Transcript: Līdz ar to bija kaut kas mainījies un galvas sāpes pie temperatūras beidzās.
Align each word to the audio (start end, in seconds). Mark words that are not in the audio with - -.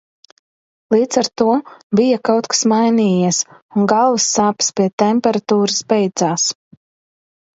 Līdz 0.93 1.17
ar 1.21 1.27
to 1.41 1.51
bija 1.99 2.15
kaut 2.29 2.47
kas 2.53 2.61
mainījies 2.71 3.41
un 3.81 3.85
galvas 3.91 4.25
sāpes 4.37 4.69
pie 4.79 4.87
temperatūras 5.05 5.77
beidzās. 5.93 6.47